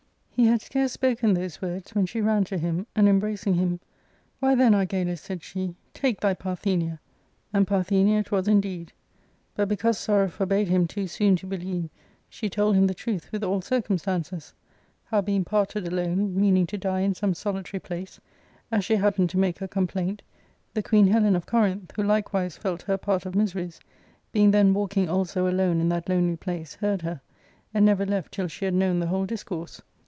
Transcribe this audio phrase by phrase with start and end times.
[0.33, 3.79] He had scarce spoken those words when she ran to him, and embracing him,"
[4.39, 6.97] Why, then, Argalus," said she," take thy Par thenia;"
[7.53, 8.91] and Partheiiia.it was indeed.
[9.53, 11.91] But because sorrow forbade him too soon to believe,
[12.27, 14.55] she told him the truth, with all circumstances;
[15.03, 18.19] how being parted alone, meaning to die in some solitary place,
[18.71, 20.23] as she happened to make her com plaint,
[20.73, 23.79] the Queen Helen of Corinth, who likewise felt her, part of miseries,
[24.31, 27.21] being then walking also alone in that lonely place, heard her,
[27.75, 29.83] and never left till she had known the whole discourse.